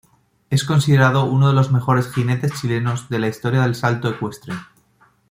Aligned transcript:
Es 0.49 0.63
considerado 0.63 1.25
uno 1.25 1.49
de 1.49 1.53
los 1.53 1.71
mejores 1.71 2.11
jinetes 2.11 2.59
chilenos 2.59 3.07
de 3.09 3.19
la 3.19 3.27
historia 3.27 3.61
del 3.61 3.75
salto 3.75 4.09
ecuestre. 4.09 4.55